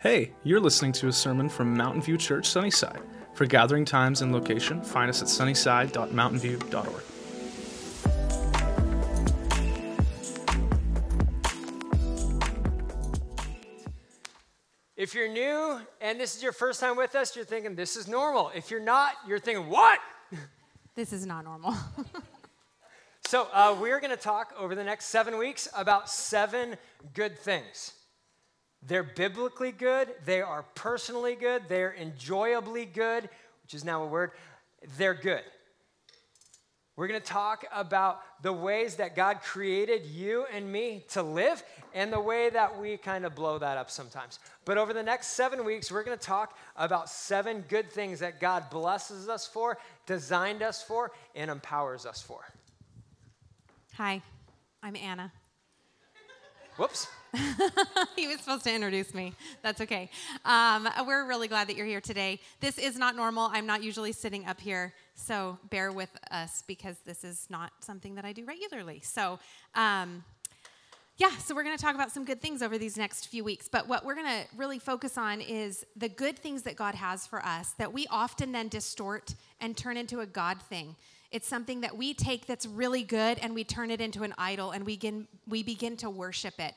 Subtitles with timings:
[0.00, 3.02] Hey, you're listening to a sermon from Mountain View Church Sunnyside.
[3.34, 7.02] For gathering times and location, find us at sunnyside.mountainview.org.
[14.96, 18.08] If you're new and this is your first time with us, you're thinking this is
[18.08, 18.50] normal.
[18.54, 19.98] If you're not, you're thinking what?
[20.96, 21.74] This is not normal.
[23.26, 26.74] So, uh, we're going to talk over the next seven weeks about seven
[27.14, 27.92] good things.
[28.82, 33.28] They're biblically good, they are personally good, they're enjoyably good,
[33.62, 34.32] which is now a word.
[34.96, 35.42] They're good.
[36.96, 41.62] We're going to talk about the ways that God created you and me to live
[41.94, 44.38] and the way that we kind of blow that up sometimes.
[44.64, 48.38] But over the next seven weeks, we're going to talk about seven good things that
[48.38, 52.40] God blesses us for, designed us for, and empowers us for.
[53.94, 54.20] Hi,
[54.82, 55.32] I'm Anna.
[56.80, 57.08] Whoops.
[58.16, 59.34] he was supposed to introduce me.
[59.60, 60.08] That's okay.
[60.46, 62.40] Um, we're really glad that you're here today.
[62.60, 63.50] This is not normal.
[63.52, 68.14] I'm not usually sitting up here, so bear with us because this is not something
[68.14, 69.00] that I do regularly.
[69.04, 69.38] So,
[69.74, 70.24] um,
[71.18, 73.68] yeah, so we're going to talk about some good things over these next few weeks.
[73.68, 77.26] But what we're going to really focus on is the good things that God has
[77.26, 80.96] for us that we often then distort and turn into a God thing.
[81.30, 84.72] It's something that we take that's really good and we turn it into an idol
[84.72, 86.74] and we begin, we begin to worship it.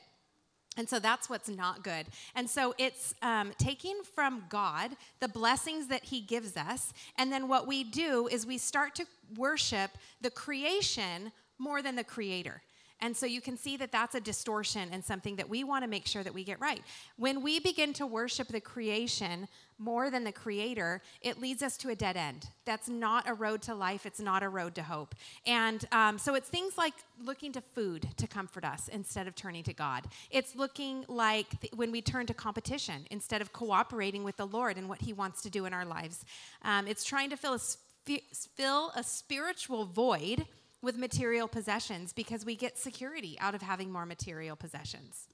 [0.76, 2.06] And so that's what's not good.
[2.34, 6.92] And so it's um, taking from God the blessings that He gives us.
[7.16, 12.04] And then what we do is we start to worship the creation more than the
[12.04, 12.62] Creator.
[13.04, 15.90] And so you can see that that's a distortion and something that we want to
[15.90, 16.82] make sure that we get right.
[17.18, 19.46] When we begin to worship the creation
[19.78, 22.46] more than the creator, it leads us to a dead end.
[22.64, 25.14] That's not a road to life, it's not a road to hope.
[25.46, 29.64] And um, so it's things like looking to food to comfort us instead of turning
[29.64, 30.04] to God.
[30.30, 34.78] It's looking like th- when we turn to competition instead of cooperating with the Lord
[34.78, 36.24] and what He wants to do in our lives.
[36.62, 38.24] Um, it's trying to fill a, sp-
[38.56, 40.46] fill a spiritual void
[40.84, 45.26] with material possessions because we get security out of having more material possessions.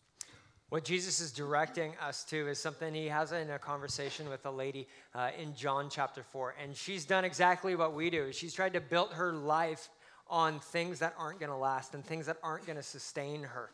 [0.70, 4.50] What Jesus is directing us to is something he has in a conversation with a
[4.50, 6.54] lady uh, in John chapter 4.
[6.62, 8.32] And she's done exactly what we do.
[8.32, 9.88] She's tried to build her life
[10.28, 13.70] on things that aren't going to last and things that aren't going to sustain her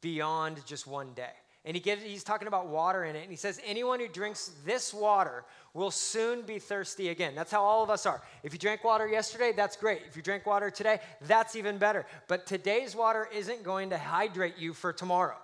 [0.00, 1.34] beyond just one day.
[1.64, 3.22] And he gives, he's talking about water in it.
[3.22, 5.44] And he says, Anyone who drinks this water
[5.76, 7.34] will soon be thirsty again.
[7.34, 8.22] That's how all of us are.
[8.42, 10.00] If you drank water yesterday, that's great.
[10.08, 12.06] If you drank water today, that's even better.
[12.28, 15.36] But today's water isn't going to hydrate you for tomorrow.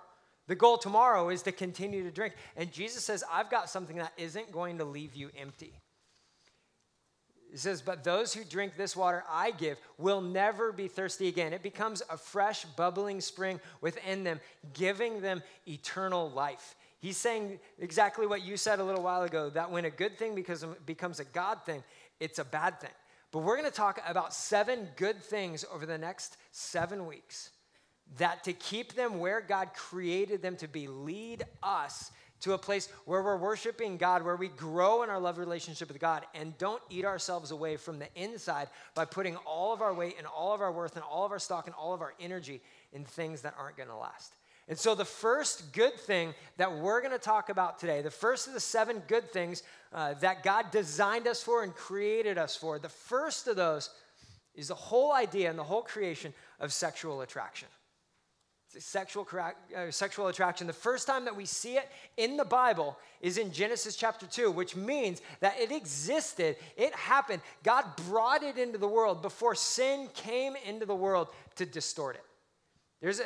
[0.47, 2.33] The goal tomorrow is to continue to drink.
[2.57, 5.73] And Jesus says, I've got something that isn't going to leave you empty.
[7.51, 11.53] He says, But those who drink this water I give will never be thirsty again.
[11.53, 14.41] It becomes a fresh, bubbling spring within them,
[14.73, 16.75] giving them eternal life.
[17.03, 20.35] He's saying exactly what you said a little while ago that when a good thing
[20.35, 21.83] becomes, a God thing,
[22.21, 22.91] it's a bad thing.
[23.33, 27.49] But we're going to talk about seven good things over the next seven weeks
[28.19, 32.09] that to keep them where God created them to be, lead us
[32.39, 35.99] to a place where we're worshiping God, where we grow in our love relationship with
[35.99, 40.15] God, and don't eat ourselves away from the inside by putting all of our weight
[40.17, 42.61] and all of our worth and all of our stock and all of our energy
[42.93, 44.35] in things that aren't going to last.
[44.67, 48.47] And so, the first good thing that we're going to talk about today, the first
[48.47, 52.79] of the seven good things uh, that God designed us for and created us for,
[52.79, 53.89] the first of those
[54.55, 57.67] is the whole idea and the whole creation of sexual attraction
[58.79, 59.27] sexual,
[59.75, 60.67] uh, sexual attraction.
[60.67, 64.51] The first time that we see it in the Bible is in Genesis chapter 2,
[64.51, 67.41] which means that it existed, it happened.
[67.63, 72.23] God brought it into the world before sin came into the world to distort it.
[73.01, 73.25] There's a,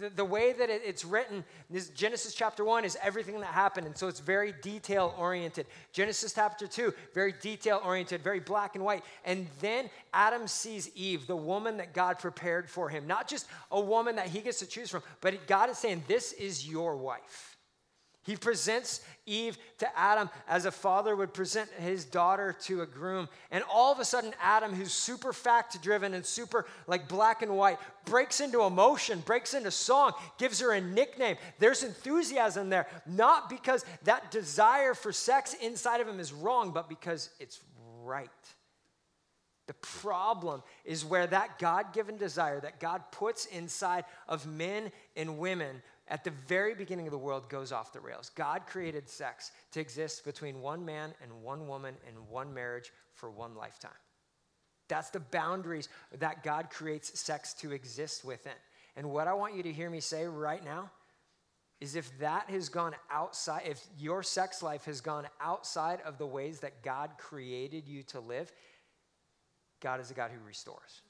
[0.00, 3.86] the, the way that it, it's written, this Genesis chapter 1 is everything that happened,
[3.86, 5.66] and so it's very detail oriented.
[5.92, 9.04] Genesis chapter 2, very detail oriented, very black and white.
[9.24, 13.06] And then Adam sees Eve, the woman that God prepared for him.
[13.06, 16.32] Not just a woman that he gets to choose from, but God is saying, This
[16.32, 17.49] is your wife.
[18.22, 23.28] He presents Eve to Adam as a father would present his daughter to a groom.
[23.50, 27.56] And all of a sudden, Adam, who's super fact driven and super like black and
[27.56, 31.36] white, breaks into emotion, breaks into song, gives her a nickname.
[31.58, 36.88] There's enthusiasm there, not because that desire for sex inside of him is wrong, but
[36.88, 37.60] because it's
[38.02, 38.28] right.
[39.66, 45.38] The problem is where that God given desire that God puts inside of men and
[45.38, 45.80] women
[46.10, 48.30] at the very beginning of the world goes off the rails.
[48.34, 53.30] God created sex to exist between one man and one woman in one marriage for
[53.30, 53.92] one lifetime.
[54.88, 58.52] That's the boundaries that God creates sex to exist within.
[58.96, 60.90] And what I want you to hear me say right now
[61.80, 66.26] is if that has gone outside, if your sex life has gone outside of the
[66.26, 68.52] ways that God created you to live,
[69.80, 71.02] God is a God who restores.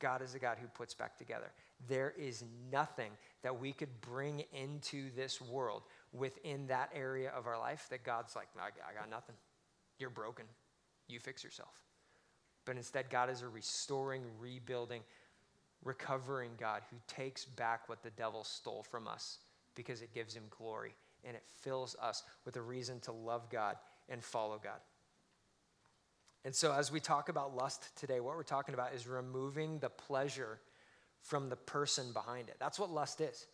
[0.00, 1.52] God is a God who puts back together.
[1.88, 2.42] There is
[2.72, 3.10] nothing
[3.42, 5.82] that we could bring into this world
[6.12, 9.36] within that area of our life that God's like, I, I got nothing.
[9.98, 10.44] You're broken.
[11.08, 11.74] You fix yourself.
[12.64, 15.02] But instead, God is a restoring, rebuilding,
[15.82, 19.38] recovering God who takes back what the devil stole from us
[19.74, 20.94] because it gives him glory
[21.24, 23.76] and it fills us with a reason to love God
[24.08, 24.80] and follow God.
[26.44, 29.90] And so, as we talk about lust today, what we're talking about is removing the
[29.90, 30.58] pleasure
[31.22, 32.56] from the person behind it.
[32.58, 33.46] That's what lust is.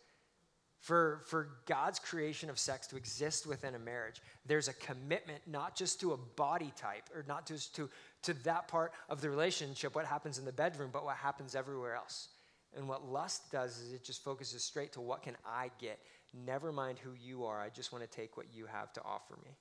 [0.79, 5.75] For, for God's creation of sex to exist within a marriage, there's a commitment not
[5.75, 7.89] just to a body type or not just to,
[8.23, 11.95] to that part of the relationship, what happens in the bedroom, but what happens everywhere
[11.95, 12.29] else.
[12.75, 15.99] And what lust does is it just focuses straight to what can I get?
[16.45, 17.59] Never mind who you are.
[17.59, 19.51] I just want to take what you have to offer me.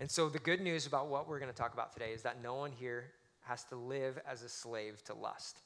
[0.00, 2.42] And so, the good news about what we're going to talk about today is that
[2.42, 3.12] no one here
[3.42, 5.60] has to live as a slave to lust.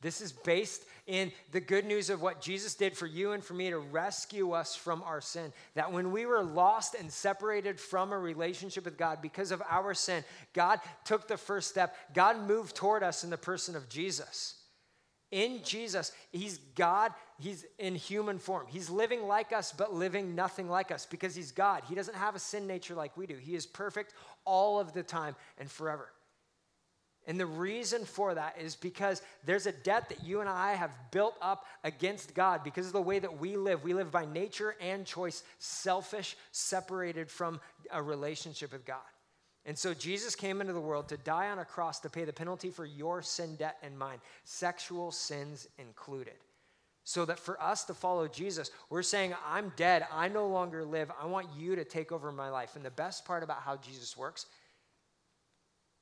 [0.00, 3.54] This is based in the good news of what Jesus did for you and for
[3.54, 5.52] me to rescue us from our sin.
[5.74, 9.92] That when we were lost and separated from a relationship with God because of our
[9.92, 10.24] sin,
[10.54, 11.94] God took the first step.
[12.14, 14.54] God moved toward us in the person of Jesus.
[15.30, 18.66] In Jesus, He's God, He's in human form.
[18.68, 21.82] He's living like us, but living nothing like us because He's God.
[21.88, 23.36] He doesn't have a sin nature like we do.
[23.36, 24.14] He is perfect
[24.44, 26.08] all of the time and forever.
[27.26, 30.90] And the reason for that is because there's a debt that you and I have
[31.10, 33.84] built up against God because of the way that we live.
[33.84, 37.60] We live by nature and choice, selfish, separated from
[37.92, 38.98] a relationship with God.
[39.66, 42.32] And so Jesus came into the world to die on a cross to pay the
[42.32, 46.34] penalty for your sin debt and mine, sexual sins included.
[47.04, 50.06] So that for us to follow Jesus, we're saying, I'm dead.
[50.12, 51.10] I no longer live.
[51.20, 52.76] I want you to take over my life.
[52.76, 54.46] And the best part about how Jesus works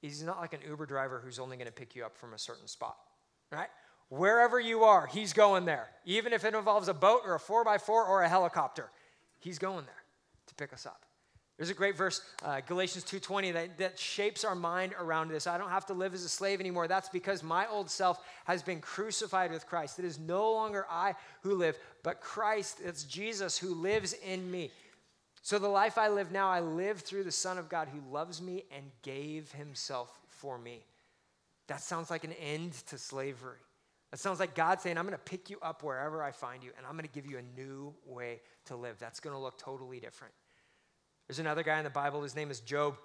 [0.01, 2.39] He's not like an Uber driver who's only going to pick you up from a
[2.39, 2.97] certain spot,
[3.51, 3.69] right?
[4.09, 5.89] Wherever you are, he's going there.
[6.05, 8.91] Even if it involves a boat or a 4x4 or a helicopter,
[9.39, 10.03] he's going there
[10.47, 11.05] to pick us up.
[11.59, 15.49] There's a great verse, uh, Galatians 2.20, that, that shapes our mind around this.
[15.49, 16.87] I don't have to live as a slave anymore.
[16.87, 19.99] That's because my old self has been crucified with Christ.
[19.99, 24.71] It is no longer I who live, but Christ, it's Jesus who lives in me.
[25.49, 28.43] So the life I live now, I live through the Son of God who loves
[28.43, 30.85] me and gave himself for me.
[31.69, 33.57] That sounds like an end to slavery.
[34.11, 36.73] That sounds like God saying, I'm going to pick you up wherever I find you,
[36.77, 38.99] and I'm going to give you a new way to live.
[38.99, 40.35] That's going to look totally different.
[41.27, 42.99] There's another guy in the Bible, his name is Job.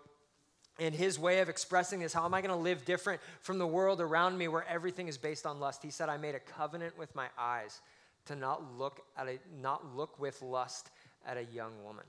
[0.80, 3.68] And his way of expressing this, how am I going to live different from the
[3.68, 5.82] world around me where everything is based on lust?
[5.82, 7.80] He said, I made a covenant with my eyes
[8.26, 10.92] to not look at a, not look with lust
[11.26, 12.04] at a young woman.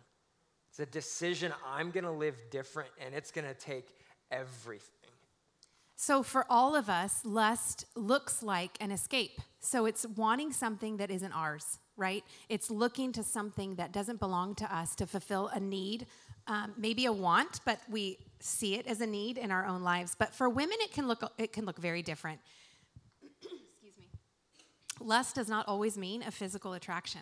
[0.75, 3.87] It's a decision I'm going to live different, and it's going to take
[4.33, 5.13] everything.
[5.95, 9.41] So, for all of us, lust looks like an escape.
[9.61, 12.25] So, it's wanting something that isn't ours, right?
[12.49, 16.09] It's looking to something that doesn't belong to us to fulfill a need,
[16.49, 20.17] um, maybe a want, but we see it as a need in our own lives.
[20.19, 22.41] But for women, it can look it can look very different.
[23.23, 24.09] Excuse me.
[24.99, 27.21] Lust does not always mean a physical attraction.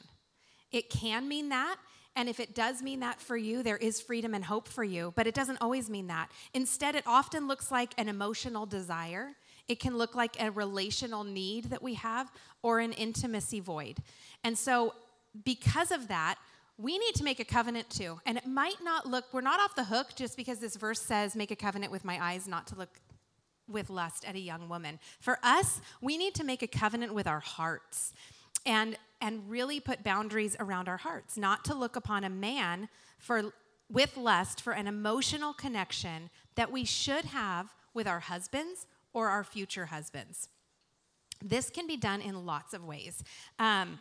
[0.70, 1.76] It can mean that,
[2.14, 5.12] and if it does mean that for you, there is freedom and hope for you,
[5.16, 6.30] but it doesn't always mean that.
[6.52, 9.30] Instead, it often looks like an emotional desire.
[9.68, 12.30] It can look like a relational need that we have
[12.62, 13.98] or an intimacy void.
[14.44, 14.94] And so,
[15.44, 16.36] because of that,
[16.76, 18.20] we need to make a covenant too.
[18.26, 21.34] And it might not look, we're not off the hook just because this verse says,
[21.34, 23.00] make a covenant with my eyes not to look
[23.68, 24.98] with lust at a young woman.
[25.20, 28.12] For us, we need to make a covenant with our hearts
[28.66, 32.88] and and really put boundaries around our hearts, not to look upon a man
[33.18, 33.52] for
[33.88, 39.44] with lust for an emotional connection that we should have with our husbands or our
[39.44, 40.48] future husbands.
[41.40, 43.22] This can be done in lots of ways.
[43.58, 43.98] Um,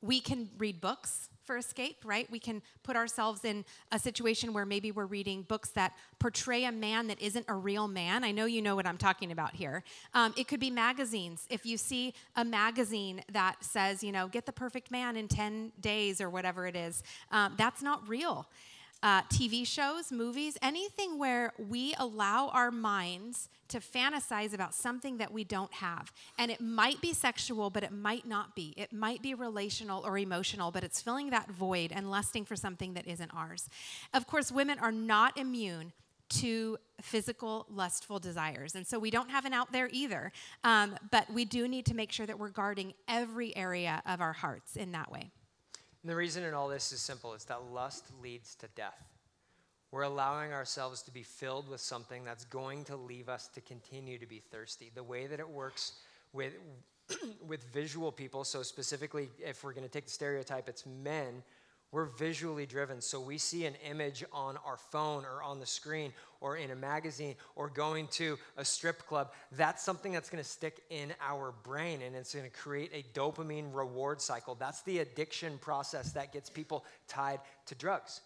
[0.00, 2.30] we can read books for escape, right?
[2.30, 6.72] We can put ourselves in a situation where maybe we're reading books that portray a
[6.72, 8.24] man that isn't a real man.
[8.24, 9.84] I know you know what I'm talking about here.
[10.14, 11.46] Um, it could be magazines.
[11.50, 15.72] If you see a magazine that says, you know, get the perfect man in 10
[15.80, 18.46] days or whatever it is, um, that's not real.
[19.02, 25.32] Uh, TV shows, movies, anything where we allow our minds to fantasize about something that
[25.32, 26.12] we don't have.
[26.38, 28.74] And it might be sexual, but it might not be.
[28.76, 32.94] It might be relational or emotional, but it's filling that void and lusting for something
[32.94, 33.68] that isn't ours.
[34.12, 35.92] Of course, women are not immune
[36.28, 38.74] to physical, lustful desires.
[38.74, 40.32] And so we don't have an out there either.
[40.64, 44.32] Um, but we do need to make sure that we're guarding every area of our
[44.32, 45.30] hearts in that way.
[46.02, 49.12] And the reason in all this is simple it's that lust leads to death.
[49.90, 54.18] We're allowing ourselves to be filled with something that's going to leave us to continue
[54.18, 54.90] to be thirsty.
[54.94, 55.92] The way that it works
[56.32, 56.54] with,
[57.46, 61.42] with visual people, so specifically, if we're going to take the stereotype, it's men
[61.92, 66.14] we're visually driven, so we see an image on our phone or on the screen
[66.40, 69.30] or in a magazine or going to a strip club.
[69.52, 73.18] That's something that's going to stick in our brain and it's going to create a
[73.18, 74.54] dopamine reward cycle.
[74.54, 78.22] That's the addiction process that gets people tied to drugs.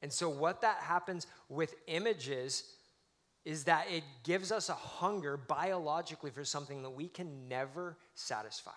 [0.00, 2.62] And so, what that happens with images
[3.44, 8.70] is that it gives us a hunger biologically for something that we can never satisfy.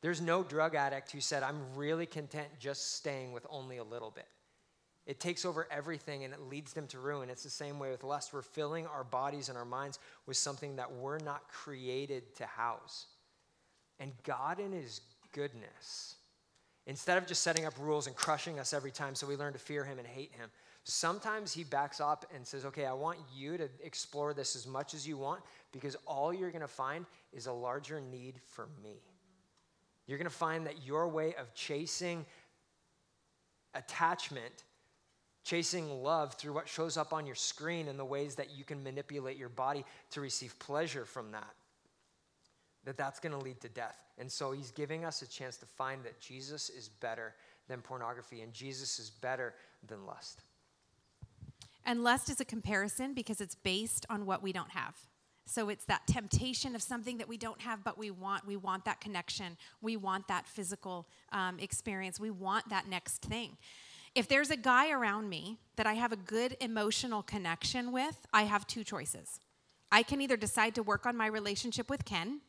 [0.00, 4.10] There's no drug addict who said, I'm really content just staying with only a little
[4.10, 4.28] bit.
[5.06, 7.30] It takes over everything and it leads them to ruin.
[7.30, 8.32] It's the same way with lust.
[8.32, 13.06] We're filling our bodies and our minds with something that we're not created to house.
[13.98, 15.00] And God, in His
[15.32, 16.16] goodness,
[16.86, 19.58] instead of just setting up rules and crushing us every time so we learn to
[19.58, 20.50] fear Him and hate Him,
[20.84, 24.92] sometimes He backs up and says, Okay, I want you to explore this as much
[24.92, 25.40] as you want
[25.72, 29.00] because all you're going to find is a larger need for me.
[30.08, 32.24] You're going to find that your way of chasing
[33.74, 34.64] attachment,
[35.44, 38.82] chasing love through what shows up on your screen and the ways that you can
[38.82, 41.54] manipulate your body to receive pleasure from that,
[42.84, 43.98] that that's going to lead to death.
[44.16, 47.34] And so he's giving us a chance to find that Jesus is better
[47.68, 49.54] than pornography and Jesus is better
[49.86, 50.40] than lust.
[51.84, 54.94] And lust is a comparison because it's based on what we don't have.
[55.48, 58.46] So it's that temptation of something that we don't have, but we want.
[58.46, 59.56] We want that connection.
[59.80, 62.20] We want that physical um, experience.
[62.20, 63.56] We want that next thing.
[64.14, 68.42] If there's a guy around me that I have a good emotional connection with, I
[68.42, 69.40] have two choices.
[69.90, 72.40] I can either decide to work on my relationship with Ken,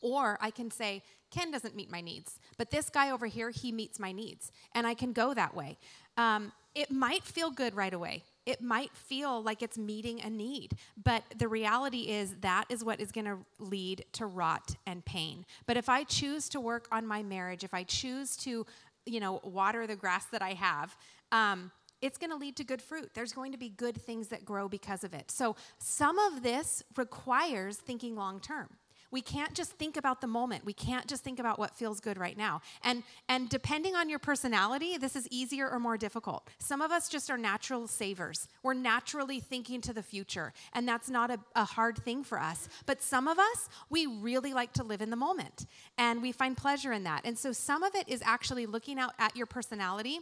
[0.00, 3.72] or I can say, Ken doesn't meet my needs, but this guy over here, he
[3.72, 4.52] meets my needs.
[4.72, 5.78] And I can go that way.
[6.16, 10.72] Um, it might feel good right away it might feel like it's meeting a need,
[11.02, 15.46] but the reality is that is what is going to lead to rot and pain.
[15.66, 18.66] But if I choose to work on my marriage, if I choose to,
[19.06, 20.96] you know, water the grass that I have,
[21.32, 21.70] um,
[22.02, 23.12] it's going to lead to good fruit.
[23.14, 25.30] There's going to be good things that grow because of it.
[25.30, 28.68] So some of this requires thinking long term.
[29.14, 30.64] We can't just think about the moment.
[30.64, 32.62] We can't just think about what feels good right now.
[32.82, 36.50] And and depending on your personality, this is easier or more difficult.
[36.58, 38.48] Some of us just are natural savers.
[38.64, 42.68] We're naturally thinking to the future, and that's not a, a hard thing for us.
[42.86, 45.66] But some of us, we really like to live in the moment,
[45.96, 47.20] and we find pleasure in that.
[47.24, 50.18] And so some of it is actually looking out at your personality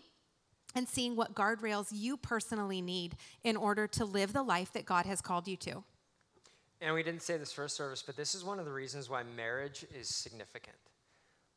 [0.74, 5.06] and seeing what guardrails you personally need in order to live the life that God
[5.06, 5.82] has called you to
[6.82, 9.22] and we didn't say this first service, but this is one of the reasons why
[9.36, 10.76] marriage is significant.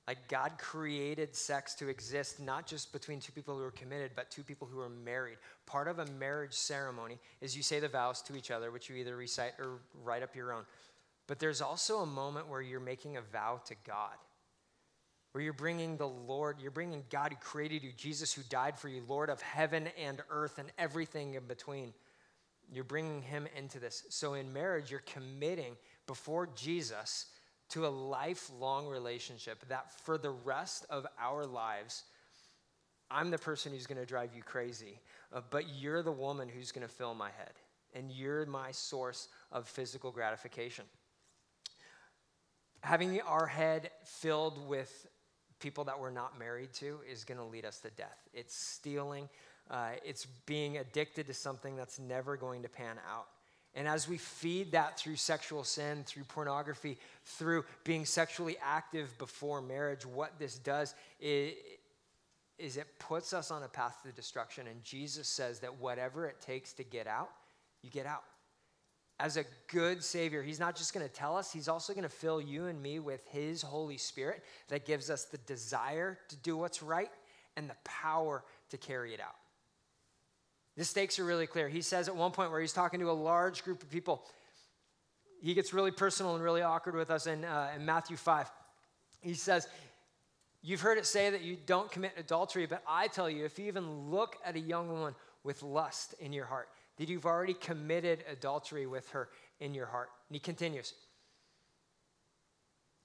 [0.07, 4.29] Like God created sex to exist not just between two people who are committed, but
[4.29, 5.37] two people who are married.
[5.65, 8.95] Part of a marriage ceremony is you say the vows to each other, which you
[8.97, 10.63] either recite or write up your own.
[11.25, 14.13] But there's also a moment where you're making a vow to God,
[15.31, 18.89] where you're bringing the Lord, you're bringing God who created you, Jesus who died for
[18.89, 21.95] you, Lord of heaven and earth and everything in between
[22.71, 24.03] you're bringing him into this.
[24.09, 25.75] So in marriage, you're committing
[26.07, 27.27] before Jesus
[27.69, 32.03] to a lifelong relationship that for the rest of our lives,
[33.09, 34.99] I'm the person who's going to drive you crazy,
[35.33, 37.53] uh, but you're the woman who's going to fill my head,
[37.93, 40.85] and you're my source of physical gratification.
[42.81, 45.07] Having our head filled with
[45.59, 48.19] people that we're not married to is going to lead us to death.
[48.33, 49.29] It's stealing,
[49.69, 53.27] uh, it's being addicted to something that's never going to pan out.
[53.75, 59.61] And as we feed that through sexual sin, through pornography, through being sexually active before
[59.61, 61.53] marriage, what this does is,
[62.57, 64.67] is it puts us on a path to destruction.
[64.67, 67.29] And Jesus says that whatever it takes to get out,
[67.81, 68.23] you get out.
[69.19, 72.09] As a good Savior, He's not just going to tell us, He's also going to
[72.09, 76.55] fill you and me with His Holy Spirit that gives us the desire to do
[76.55, 77.11] what's right
[77.57, 79.35] and the power to carry it out.
[80.77, 81.69] The stakes are really clear.
[81.69, 84.25] He says at one point where he's talking to a large group of people,
[85.41, 88.51] he gets really personal and really awkward with us in, uh, in Matthew 5.
[89.21, 89.67] He says,
[90.61, 93.65] You've heard it say that you don't commit adultery, but I tell you, if you
[93.67, 95.13] even look at a young woman
[95.43, 99.29] with lust in your heart, that you've already committed adultery with her
[99.59, 100.09] in your heart.
[100.27, 100.95] And he continues.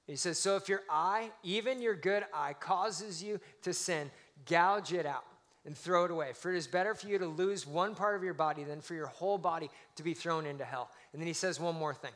[0.07, 4.11] He says, So if your eye, even your good eye, causes you to sin,
[4.47, 5.25] gouge it out
[5.67, 6.33] and throw it away.
[6.35, 8.95] For it is better for you to lose one part of your body than for
[8.95, 10.91] your whole body to be thrown into hell.
[11.13, 12.13] And then he says one more thing.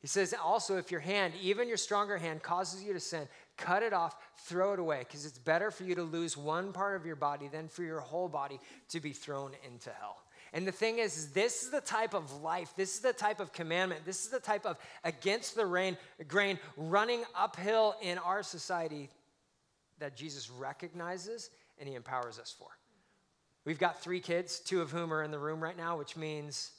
[0.00, 3.84] He says, also, if your hand, even your stronger hand, causes you to sin, cut
[3.84, 7.06] it off, throw it away, because it's better for you to lose one part of
[7.06, 8.58] your body than for your whole body
[8.88, 10.16] to be thrown into hell.
[10.52, 13.52] And the thing is, this is the type of life, this is the type of
[13.52, 15.96] commandment, this is the type of against the rain,
[16.26, 19.08] grain, running uphill in our society
[20.00, 22.68] that Jesus recognizes and he empowers us for.
[23.64, 26.72] We've got three kids, two of whom are in the room right now, which means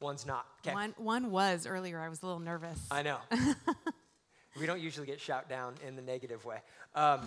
[0.00, 0.46] one's not.
[0.60, 0.74] Okay.
[0.74, 2.00] One, one was earlier.
[2.00, 2.78] I was a little nervous.
[2.90, 3.18] I know.
[4.60, 6.58] we don't usually get shout down in the negative way.
[6.94, 7.20] Um,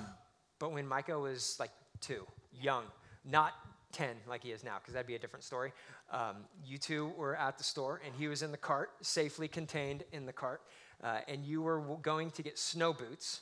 [0.59, 2.27] but when Micah was like two,
[2.61, 2.83] young,
[3.25, 3.53] not
[3.93, 5.73] 10 like he is now, because that'd be a different story,
[6.11, 10.03] um, you two were at the store and he was in the cart, safely contained
[10.11, 10.61] in the cart,
[11.03, 13.41] uh, and you were going to get snow boots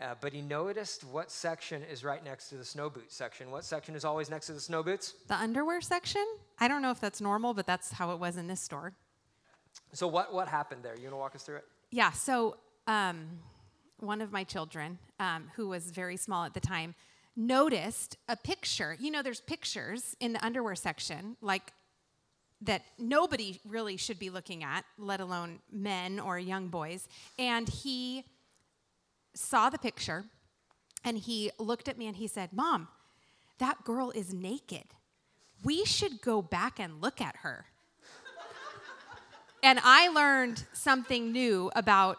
[0.00, 3.50] uh, but he noticed what section is right next to the snow boot section.
[3.50, 5.14] What section is always next to the snow boots?
[5.28, 6.24] The underwear section?
[6.58, 8.92] I don't know if that's normal, but that's how it was in this store.
[9.92, 10.96] So, what, what happened there?
[10.96, 11.64] You want to walk us through it?
[11.90, 13.26] Yeah, so um,
[14.00, 16.94] one of my children, um, who was very small at the time,
[17.36, 18.96] noticed a picture.
[18.98, 21.72] You know, there's pictures in the underwear section, like
[22.62, 27.08] that nobody really should be looking at, let alone men or young boys.
[27.38, 28.24] And he
[29.34, 30.24] saw the picture
[31.04, 32.88] and he looked at me and he said, Mom,
[33.58, 34.84] that girl is naked.
[35.62, 37.66] We should go back and look at her.
[39.62, 42.18] and I learned something new about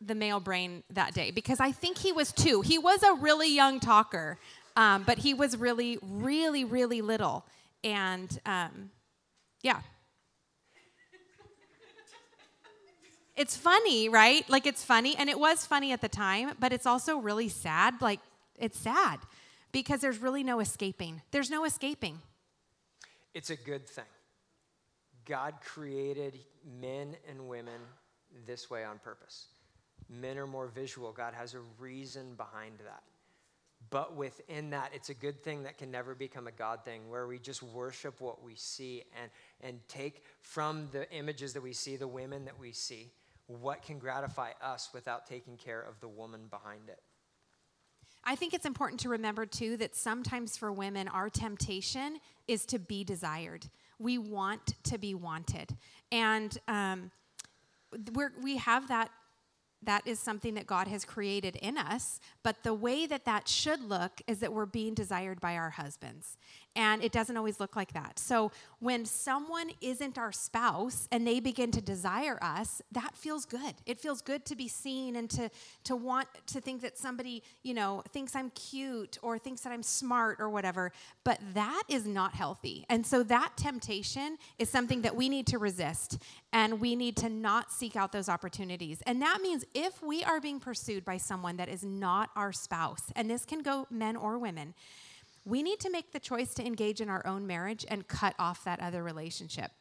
[0.00, 2.60] the male brain that day because I think he was two.
[2.62, 4.38] He was a really young talker,
[4.76, 7.46] um, but he was really, really, really little.
[7.84, 8.90] And um,
[9.62, 9.80] yeah,
[13.42, 14.48] it's funny, right?
[14.48, 18.00] Like it's funny, and it was funny at the time, but it's also really sad.
[18.00, 18.20] Like
[18.56, 19.18] it's sad
[19.72, 21.22] because there's really no escaping.
[21.32, 22.20] There's no escaping.
[23.34, 24.04] It's a good thing.
[25.24, 26.38] God created
[26.80, 27.80] men and women
[28.46, 29.46] this way on purpose.
[30.08, 31.10] Men are more visual.
[31.10, 33.02] God has a reason behind that.
[33.90, 37.26] But within that, it's a good thing that can never become a God thing where
[37.26, 39.30] we just worship what we see and,
[39.60, 43.10] and take from the images that we see, the women that we see,
[43.60, 47.00] what can gratify us without taking care of the woman behind it.
[48.24, 52.78] I think it's important to remember, too, that sometimes for women, our temptation is to
[52.78, 53.66] be desired.
[53.98, 55.76] We want to be wanted.
[56.12, 57.10] And um,
[58.14, 59.10] we we have that
[59.84, 62.20] that is something that God has created in us.
[62.42, 66.36] But the way that that should look is that we're being desired by our husbands.
[66.74, 68.18] And it doesn't always look like that.
[68.18, 73.74] So when someone isn't our spouse and they begin to desire us, that feels good.
[73.84, 75.50] It feels good to be seen and to,
[75.84, 79.82] to want to think that somebody, you know, thinks I'm cute or thinks that I'm
[79.82, 80.92] smart or whatever.
[81.24, 82.86] But that is not healthy.
[82.88, 86.18] And so that temptation is something that we need to resist
[86.54, 89.02] and we need to not seek out those opportunities.
[89.06, 93.12] And that means if we are being pursued by someone that is not our spouse,
[93.16, 94.74] and this can go men or women,
[95.44, 98.64] we need to make the choice to engage in our own marriage and cut off
[98.64, 99.72] that other relationship.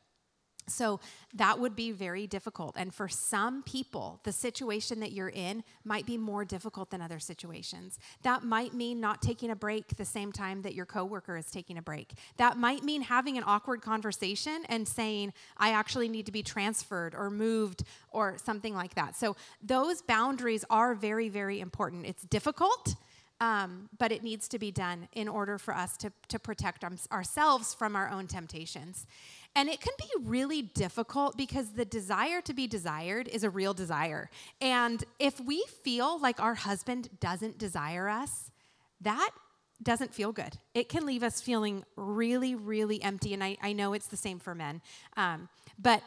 [0.74, 1.00] So
[1.34, 2.76] that would be very difficult.
[2.78, 7.20] And for some people, the situation that you're in might be more difficult than other
[7.20, 8.00] situations.
[8.24, 11.78] That might mean not taking a break the same time that your coworker is taking
[11.78, 12.14] a break.
[12.38, 17.16] That might mean having an awkward conversation and saying, I actually need to be transferred
[17.16, 19.16] or moved or something like that.
[19.16, 22.06] So those boundaries are very, very important.
[22.06, 22.96] It's difficult.
[23.40, 27.74] Um, but it needs to be done in order for us to, to protect ourselves
[27.74, 29.08] from our own temptations.
[29.56, 33.74] And it can be really difficult because the desire to be desired is a real
[33.74, 34.30] desire.
[34.62, 38.50] And if we feel like our husband doesn't desire us,
[39.02, 39.32] that
[39.84, 40.58] doesn't feel good.
[40.74, 43.34] It can leave us feeling really, really empty.
[43.34, 44.82] And I, I know it's the same for men.
[45.18, 46.02] Um, but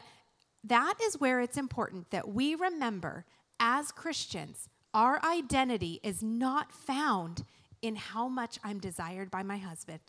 [0.63, 3.25] that is where it's important that we remember
[3.59, 7.43] as Christians our identity is not found
[7.81, 9.99] in how much I'm desired by my husband.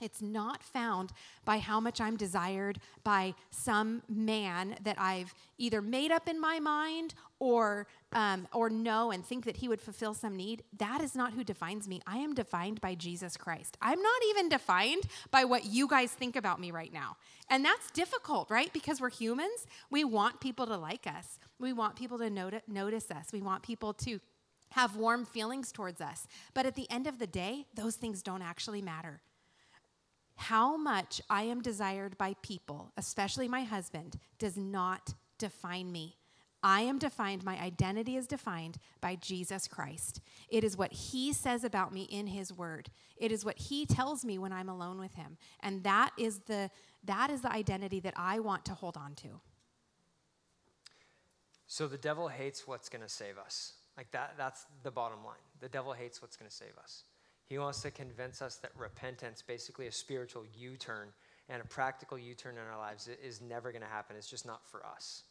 [0.00, 1.12] It's not found
[1.44, 6.60] by how much I'm desired by some man that I've either made up in my
[6.60, 10.62] mind or, um, or know and think that he would fulfill some need.
[10.76, 12.00] That is not who defines me.
[12.06, 13.76] I am defined by Jesus Christ.
[13.80, 17.16] I'm not even defined by what you guys think about me right now.
[17.50, 18.72] And that's difficult, right?
[18.72, 19.66] Because we're humans.
[19.90, 23.62] We want people to like us, we want people to not- notice us, we want
[23.62, 24.20] people to
[24.72, 26.26] have warm feelings towards us.
[26.54, 29.22] But at the end of the day, those things don't actually matter.
[30.38, 36.16] How much I am desired by people, especially my husband, does not define me.
[36.62, 40.20] I am defined, my identity is defined by Jesus Christ.
[40.48, 42.88] It is what he says about me in his word.
[43.16, 45.38] It is what he tells me when I'm alone with him.
[45.60, 46.70] And that is the
[47.04, 49.40] that is the identity that I want to hold on to.
[51.66, 53.74] So the devil hates what's going to save us.
[53.96, 55.36] Like that that's the bottom line.
[55.60, 57.02] The devil hates what's going to save us.
[57.48, 61.08] He wants to convince us that repentance, basically a spiritual U-turn
[61.48, 64.16] and a practical U-turn in our lives is never going to happen.
[64.16, 65.24] It's just not for us.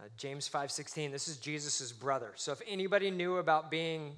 [0.00, 2.32] Uh, James 5:16, this is Jesus' brother.
[2.34, 4.16] So if anybody knew about being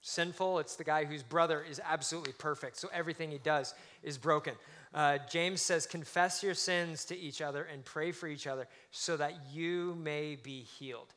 [0.00, 2.76] sinful, it's the guy whose brother is absolutely perfect.
[2.76, 4.54] So everything he does is broken.
[4.94, 9.16] Uh, James says, Confess your sins to each other and pray for each other so
[9.16, 11.12] that you may be healed.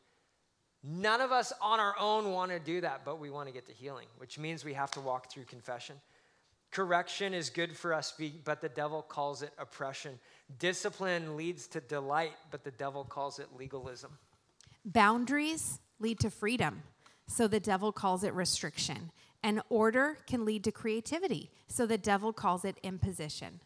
[0.84, 3.67] None of us on our own want to do that, but we want to get
[3.67, 5.96] to healing, which means we have to walk through confession.
[6.72, 8.13] Correction is good for us,
[8.46, 10.17] but the devil calls it oppression.
[10.58, 14.17] Discipline leads to delight, but the devil calls it legalism.
[14.86, 16.82] Boundaries lead to freedom,
[17.28, 19.12] so the devil calls it restriction.
[19.44, 23.60] And order can lead to creativity, so the devil calls it imposition.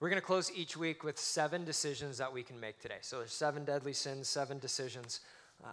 [0.00, 2.98] We're going to close each week with seven decisions that we can make today.
[3.02, 5.20] So there's seven deadly sins, seven decisions.
[5.64, 5.68] Uh,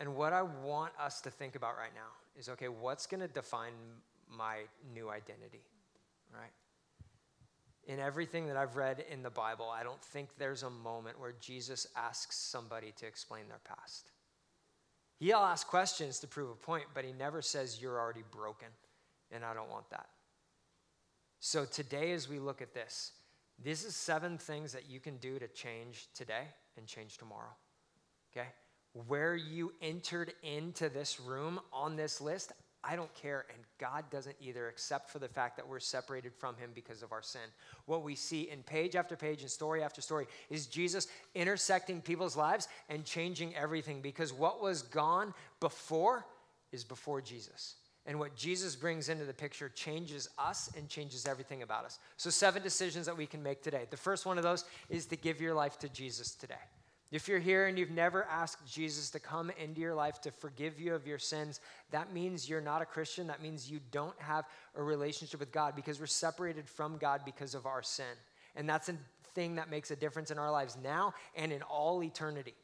[0.00, 3.28] and what I want us to think about right now is okay, what's going to
[3.28, 3.72] define
[4.30, 4.58] my
[4.94, 5.62] new identity,
[6.32, 6.52] right?
[7.86, 11.34] In everything that I've read in the Bible, I don't think there's a moment where
[11.40, 14.10] Jesus asks somebody to explain their past.
[15.18, 18.68] He'll ask questions to prove a point, but he never says, You're already broken,
[19.32, 20.06] and I don't want that.
[21.40, 23.12] So today, as we look at this,
[23.62, 26.44] this is seven things that you can do to change today
[26.76, 27.56] and change tomorrow.
[28.32, 28.48] Okay?
[28.92, 33.44] Where you entered into this room on this list, I don't care.
[33.52, 37.12] And God doesn't either, except for the fact that we're separated from Him because of
[37.12, 37.40] our sin.
[37.86, 42.36] What we see in page after page and story after story is Jesus intersecting people's
[42.36, 46.24] lives and changing everything because what was gone before
[46.72, 47.76] is before Jesus.
[48.06, 51.98] And what Jesus brings into the picture changes us and changes everything about us.
[52.16, 53.86] So, seven decisions that we can make today.
[53.90, 56.54] The first one of those is to give your life to Jesus today.
[57.10, 60.78] If you're here and you've never asked Jesus to come into your life to forgive
[60.78, 63.26] you of your sins, that means you're not a Christian.
[63.28, 64.44] That means you don't have
[64.76, 68.04] a relationship with God because we're separated from God because of our sin.
[68.56, 68.96] And that's a
[69.34, 72.54] thing that makes a difference in our lives now and in all eternity.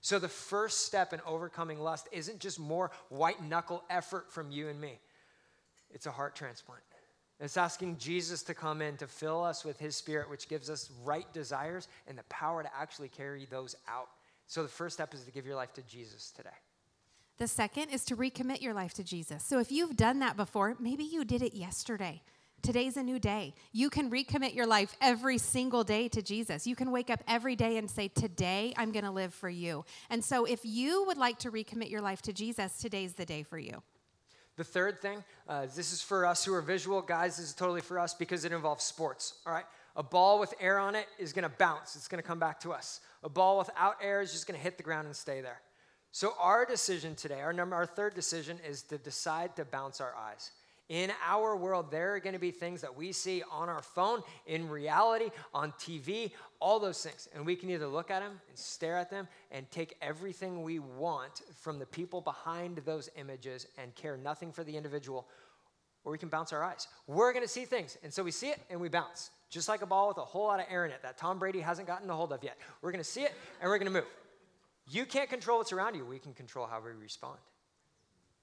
[0.00, 4.68] So, the first step in overcoming lust isn't just more white knuckle effort from you
[4.68, 4.98] and me,
[5.92, 6.82] it's a heart transplant.
[7.42, 10.92] It's asking Jesus to come in to fill us with his spirit, which gives us
[11.04, 14.08] right desires and the power to actually carry those out.
[14.46, 16.50] So the first step is to give your life to Jesus today.
[17.38, 19.42] The second is to recommit your life to Jesus.
[19.42, 22.22] So if you've done that before, maybe you did it yesterday.
[22.62, 23.54] Today's a new day.
[23.72, 26.64] You can recommit your life every single day to Jesus.
[26.64, 29.84] You can wake up every day and say, Today I'm going to live for you.
[30.10, 33.42] And so, if you would like to recommit your life to Jesus, today's the day
[33.42, 33.82] for you.
[34.56, 37.80] The third thing, uh, this is for us who are visual guys, this is totally
[37.80, 39.64] for us because it involves sports, all right?
[39.96, 43.00] A ball with air on it is gonna bounce, it's gonna come back to us.
[43.22, 45.60] A ball without air is just gonna hit the ground and stay there.
[46.14, 50.14] So, our decision today, our, number, our third decision is to decide to bounce our
[50.14, 50.50] eyes.
[50.88, 54.22] In our world, there are going to be things that we see on our phone,
[54.46, 57.28] in reality, on TV, all those things.
[57.34, 60.80] And we can either look at them and stare at them and take everything we
[60.80, 65.26] want from the people behind those images and care nothing for the individual,
[66.04, 66.88] or we can bounce our eyes.
[67.06, 67.96] We're going to see things.
[68.02, 70.46] And so we see it and we bounce, just like a ball with a whole
[70.46, 72.58] lot of air in it that Tom Brady hasn't gotten a hold of yet.
[72.82, 74.08] We're going to see it and we're going to move.
[74.90, 77.38] You can't control what's around you, we can control how we respond.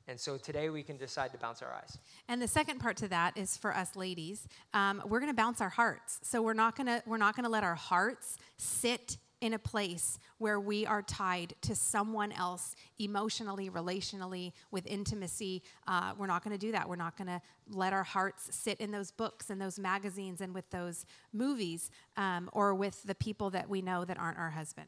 [0.09, 1.99] And so today we can decide to bounce our eyes.
[2.27, 4.47] And the second part to that is for us ladies.
[4.73, 6.19] Um, we're going to bounce our hearts.
[6.23, 9.59] So we're not going to we're not going to let our hearts sit in a
[9.59, 15.61] place where we are tied to someone else emotionally, relationally, with intimacy.
[15.87, 16.89] Uh, we're not going to do that.
[16.89, 20.55] We're not going to let our hearts sit in those books and those magazines and
[20.55, 24.87] with those movies um, or with the people that we know that aren't our husband.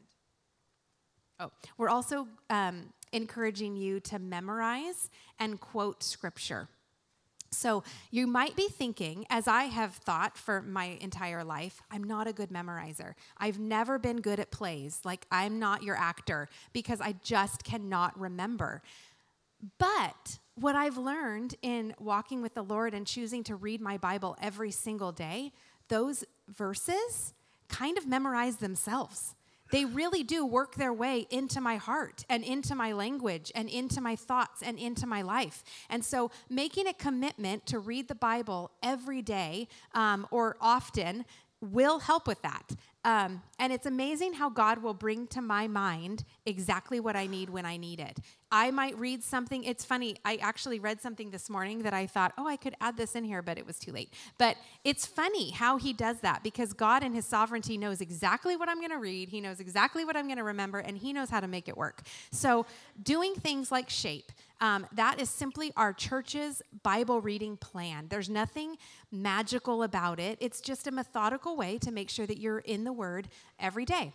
[1.38, 6.68] Oh, we're also um, encouraging you to memorize and quote scripture.
[7.54, 12.26] So, you might be thinking, as I have thought for my entire life, I'm not
[12.26, 13.12] a good memorizer.
[13.36, 15.00] I've never been good at plays.
[15.04, 18.80] Like, I'm not your actor because I just cannot remember.
[19.78, 24.36] But what I've learned in walking with the Lord and choosing to read my Bible
[24.40, 25.52] every single day,
[25.88, 27.34] those verses
[27.68, 29.34] kind of memorize themselves
[29.72, 34.00] they really do work their way into my heart and into my language and into
[34.00, 35.64] my thoughts and into my life.
[35.90, 41.24] And so, making a commitment to read the Bible every day um, or often
[41.60, 42.74] will help with that.
[43.04, 47.50] Um, and it's amazing how God will bring to my mind exactly what I need
[47.50, 48.18] when I need it.
[48.52, 49.64] I might read something.
[49.64, 50.16] It's funny.
[50.24, 53.24] I actually read something this morning that I thought, oh, I could add this in
[53.24, 54.12] here, but it was too late.
[54.38, 58.68] But it's funny how He does that because God, in His sovereignty, knows exactly what
[58.68, 59.30] I'm going to read.
[59.30, 61.76] He knows exactly what I'm going to remember, and He knows how to make it
[61.76, 62.02] work.
[62.30, 62.66] So,
[63.02, 64.30] doing things like shape,
[64.62, 68.06] um, that is simply our church's Bible reading plan.
[68.08, 68.76] There's nothing
[69.10, 70.38] magical about it.
[70.40, 73.26] It's just a methodical way to make sure that you're in the Word
[73.58, 74.12] every day.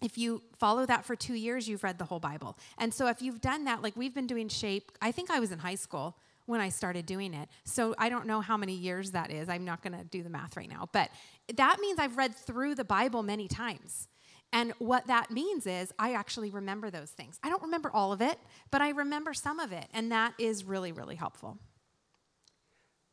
[0.00, 2.58] If you follow that for two years, you've read the whole Bible.
[2.78, 5.52] And so, if you've done that, like we've been doing shape, I think I was
[5.52, 7.50] in high school when I started doing it.
[7.64, 9.48] So, I don't know how many years that is.
[9.50, 10.88] I'm not going to do the math right now.
[10.90, 11.10] But
[11.54, 14.08] that means I've read through the Bible many times.
[14.52, 17.38] And what that means is I actually remember those things.
[17.42, 18.38] I don't remember all of it,
[18.70, 19.86] but I remember some of it.
[19.92, 21.58] And that is really, really helpful.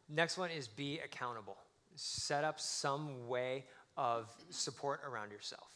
[0.09, 1.57] Next one is be accountable.
[1.95, 3.65] Set up some way
[3.97, 5.67] of support around yourself.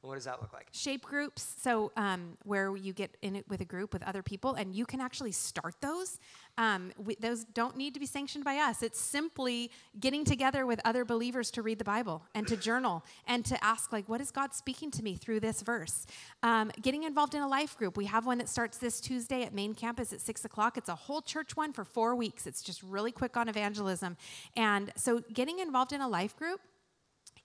[0.00, 0.68] What does that look like?
[0.70, 4.54] Shape groups, so um, where you get in it with a group with other people,
[4.54, 6.20] and you can actually start those.
[6.58, 8.82] Um, we, those don't need to be sanctioned by us.
[8.82, 13.44] It's simply getting together with other believers to read the Bible and to journal and
[13.46, 16.04] to ask, like, what is God speaking to me through this verse?
[16.42, 17.96] Um, getting involved in a life group.
[17.96, 20.76] We have one that starts this Tuesday at main campus at six o'clock.
[20.76, 22.46] It's a whole church one for four weeks.
[22.46, 24.16] It's just really quick on evangelism,
[24.56, 26.60] and so getting involved in a life group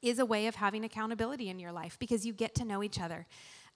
[0.02, 2.99] is a way of having accountability in your life because you get to know each
[2.99, 3.26] other.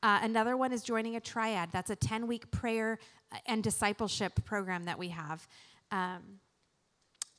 [0.03, 1.69] Uh, another one is joining a triad.
[1.71, 2.99] That's a 10 week prayer
[3.31, 5.47] uh, and discipleship program that we have.
[5.91, 6.39] Um,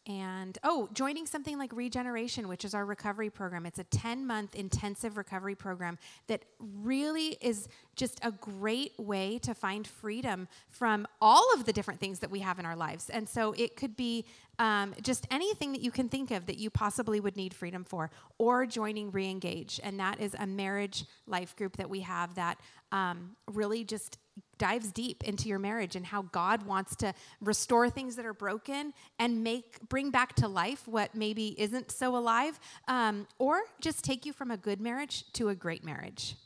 [0.08, 3.66] and oh, joining something like Regeneration, which is our recovery program.
[3.66, 9.52] It's a 10 month intensive recovery program that really is just a great way to
[9.52, 13.10] find freedom from all of the different things that we have in our lives.
[13.10, 14.24] And so it could be
[14.58, 18.10] um, just anything that you can think of that you possibly would need freedom for,
[18.38, 19.80] or joining Reengage.
[19.82, 22.58] And that is a marriage life group that we have that
[22.90, 24.18] um, really just
[24.56, 28.92] dives deep into your marriage and how God wants to restore things that are broken
[29.18, 34.26] and make bring back to life what maybe isn't so alive, um, or just take
[34.26, 36.36] you from a good marriage to a great marriage.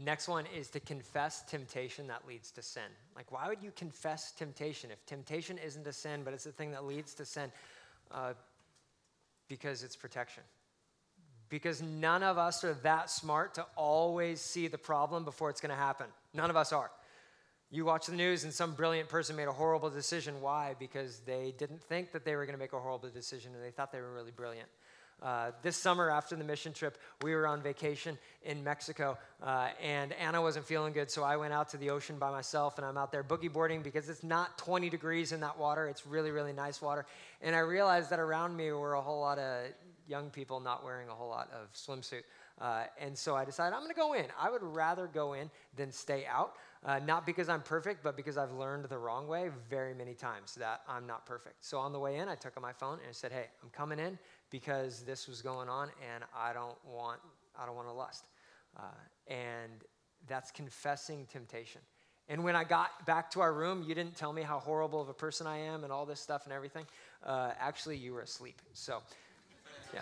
[0.00, 2.84] Next one is to confess temptation that leads to sin.
[3.16, 6.70] Like, why would you confess temptation if temptation isn't a sin, but it's the thing
[6.70, 7.50] that leads to sin?
[8.12, 8.34] Uh,
[9.48, 10.44] because it's protection.
[11.48, 15.70] Because none of us are that smart to always see the problem before it's going
[15.70, 16.06] to happen.
[16.32, 16.90] None of us are.
[17.70, 20.40] You watch the news and some brilliant person made a horrible decision.
[20.40, 20.76] Why?
[20.78, 23.70] Because they didn't think that they were going to make a horrible decision and they
[23.70, 24.68] thought they were really brilliant.
[25.22, 30.12] Uh, this summer, after the mission trip, we were on vacation in Mexico, uh, and
[30.12, 32.96] Anna wasn't feeling good, so I went out to the ocean by myself, and I'm
[32.96, 35.88] out there boogie boarding because it's not 20 degrees in that water.
[35.88, 37.04] It's really, really nice water.
[37.42, 39.66] And I realized that around me were a whole lot of
[40.06, 42.22] young people not wearing a whole lot of swimsuit.
[42.60, 44.24] Uh, and so I decided I'm going to go in.
[44.40, 46.54] I would rather go in than stay out.
[46.84, 50.54] Uh, not because I'm perfect, but because I've learned the wrong way very many times
[50.56, 51.64] that I'm not perfect.
[51.64, 53.70] So on the way in, I took out my phone and I said, "Hey, I'm
[53.70, 54.18] coming in
[54.50, 57.20] because this was going on, and I don't want
[57.58, 58.24] I don't want to lust."
[58.76, 58.82] Uh,
[59.26, 59.84] and
[60.28, 61.80] that's confessing temptation.
[62.28, 65.08] And when I got back to our room, you didn't tell me how horrible of
[65.08, 66.86] a person I am and all this stuff and everything.
[67.24, 68.60] Uh, actually, you were asleep.
[68.74, 69.00] So,
[69.94, 70.00] yeah.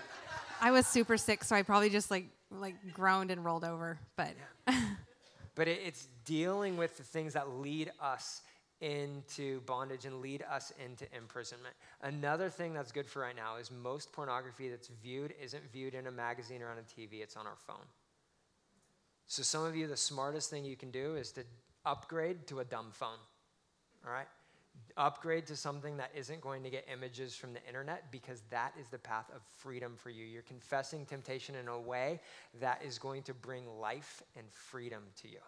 [0.60, 3.98] I was super sick, so I probably just like like groaned and rolled over.
[4.16, 4.34] But.
[4.68, 4.80] Yeah.
[5.54, 8.42] but it, it's dealing with the things that lead us
[8.80, 11.74] into bondage and lead us into imprisonment.
[12.02, 16.06] Another thing that's good for right now is most pornography that's viewed isn't viewed in
[16.06, 17.86] a magazine or on a TV, it's on our phone.
[19.26, 21.42] So, some of you, the smartest thing you can do is to
[21.84, 23.18] upgrade to a dumb phone.
[24.06, 24.28] All right?
[24.96, 28.88] Upgrade to something that isn't going to get images from the internet because that is
[28.88, 30.24] the path of freedom for you.
[30.24, 32.20] You're confessing temptation in a way
[32.60, 35.38] that is going to bring life and freedom to you.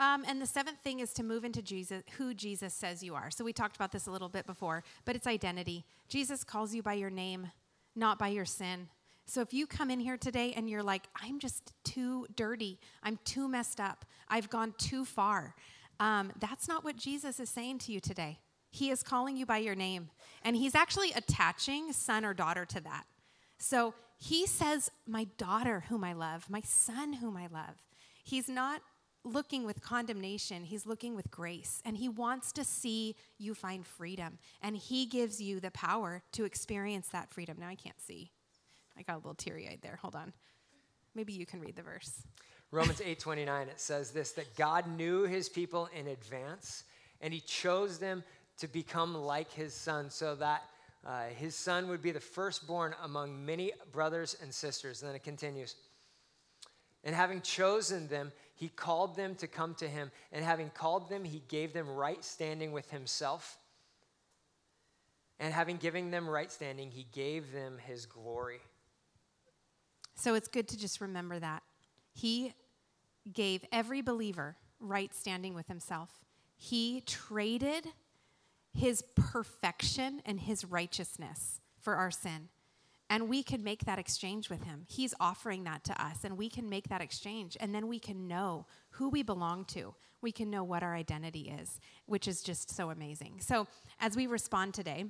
[0.00, 3.30] Um, and the seventh thing is to move into Jesus, who Jesus says you are.
[3.30, 5.84] So we talked about this a little bit before, but it's identity.
[6.08, 7.50] Jesus calls you by your name,
[7.96, 8.88] not by your sin.
[9.26, 13.18] So if you come in here today and you're like, I'm just too dirty, I'm
[13.24, 15.54] too messed up, I've gone too far,
[16.00, 18.38] um, that's not what Jesus is saying to you today.
[18.70, 20.10] He is calling you by your name,
[20.42, 23.04] and He's actually attaching son or daughter to that.
[23.58, 27.82] So He says, My daughter, whom I love, my son, whom I love.
[28.24, 28.82] He's not
[29.24, 31.82] looking with condemnation, he's looking with grace.
[31.84, 34.38] And he wants to see you find freedom.
[34.62, 37.56] And he gives you the power to experience that freedom.
[37.60, 38.30] Now I can't see.
[38.96, 39.96] I got a little teary eyed there.
[40.02, 40.32] Hold on.
[41.14, 42.22] Maybe you can read the verse.
[42.70, 46.84] Romans 8:29 it says this that God knew his people in advance
[47.20, 48.22] and he chose them
[48.58, 50.62] to become like his son so that
[51.06, 55.00] Uh, his son would be the firstborn among many brothers and sisters.
[55.00, 55.76] And then it continues.
[57.04, 60.10] And having chosen them, he called them to come to him.
[60.32, 63.56] And having called them, he gave them right standing with himself.
[65.38, 68.58] And having given them right standing, he gave them his glory.
[70.16, 71.62] So it's good to just remember that.
[72.12, 72.52] He
[73.32, 76.10] gave every believer right standing with himself.
[76.56, 77.86] He traded
[78.74, 82.48] his perfection and his righteousness for our sin.
[83.10, 84.84] And we can make that exchange with him.
[84.86, 87.56] He's offering that to us, and we can make that exchange.
[87.58, 89.94] And then we can know who we belong to.
[90.20, 93.40] We can know what our identity is, which is just so amazing.
[93.40, 93.66] So,
[93.98, 95.06] as we respond today,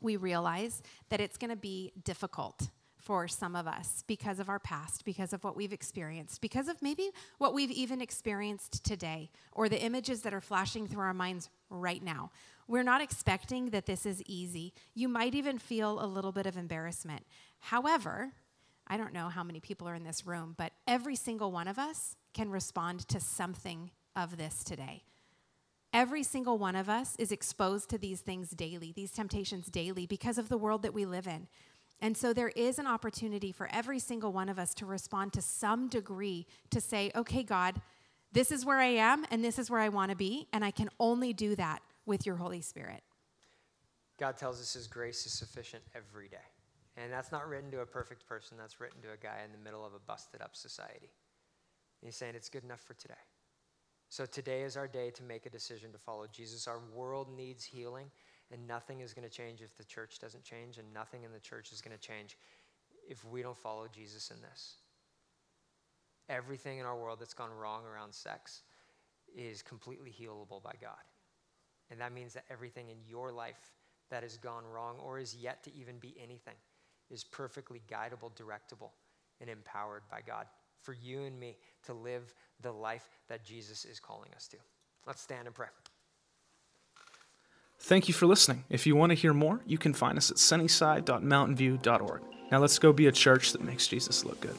[0.00, 2.68] we realize that it's going to be difficult
[3.00, 6.80] for some of us because of our past, because of what we've experienced, because of
[6.82, 11.48] maybe what we've even experienced today, or the images that are flashing through our minds
[11.70, 12.30] right now.
[12.70, 14.72] We're not expecting that this is easy.
[14.94, 17.26] You might even feel a little bit of embarrassment.
[17.58, 18.30] However,
[18.86, 21.80] I don't know how many people are in this room, but every single one of
[21.80, 25.02] us can respond to something of this today.
[25.92, 30.38] Every single one of us is exposed to these things daily, these temptations daily, because
[30.38, 31.48] of the world that we live in.
[32.00, 35.42] And so there is an opportunity for every single one of us to respond to
[35.42, 37.82] some degree to say, okay, God,
[38.30, 40.46] this is where I am and this is where I want to be.
[40.52, 43.02] And I can only do that with your Holy Spirit.
[44.18, 46.36] God tells us his grace is sufficient every day.
[46.96, 49.64] And that's not written to a perfect person, that's written to a guy in the
[49.64, 51.10] middle of a busted up society.
[52.00, 53.14] And he's saying it's good enough for today.
[54.08, 56.66] So today is our day to make a decision to follow Jesus.
[56.66, 58.10] Our world needs healing.
[58.52, 61.38] And nothing is going to change if the church doesn't change, and nothing in the
[61.38, 62.36] church is going to change
[63.08, 64.78] if we don't follow Jesus in this.
[66.28, 68.62] Everything in our world that's gone wrong around sex
[69.36, 70.98] is completely healable by God.
[71.90, 73.72] And that means that everything in your life
[74.10, 76.54] that has gone wrong or is yet to even be anything
[77.10, 78.90] is perfectly guidable, directable,
[79.40, 80.46] and empowered by God
[80.82, 84.56] for you and me to live the life that Jesus is calling us to.
[85.06, 85.68] Let's stand and pray.
[87.80, 88.64] Thank you for listening.
[88.68, 92.22] If you want to hear more, you can find us at sunnyside.mountainview.org.
[92.52, 94.56] Now let's go be a church that makes Jesus look good.